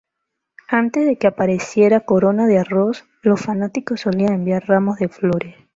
[0.69, 5.55] Antes de que aparecieran coronas de arroz, los fanáticos solían enviar ramos de flores.